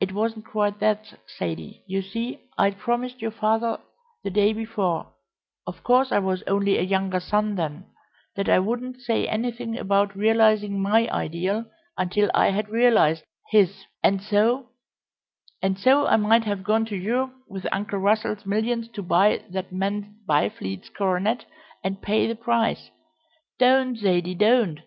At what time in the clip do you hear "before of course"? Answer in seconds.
4.52-6.12